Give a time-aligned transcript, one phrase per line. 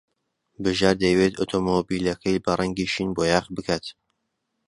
[0.63, 3.85] بژار دەیەوێت ئۆتۆمۆبیلەکەی بە ڕەنگی شین بۆیاغ بکات.